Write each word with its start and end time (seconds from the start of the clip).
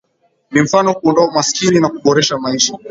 Ni 0.51 0.61
mfano 0.61 0.93
kuondoa 0.95 1.27
umaskini 1.27 1.79
na 1.79 1.89
kuboresha 1.89 2.37
maisha 2.37 2.77